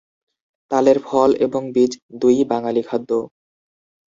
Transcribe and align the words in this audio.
তালের 0.71 0.97
ফল 1.05 1.29
এবং 1.45 1.61
বীজ 1.75 1.91
দুইই 2.21 2.43
বাঙালি 2.51 2.81
খাদ্য। 2.87 3.11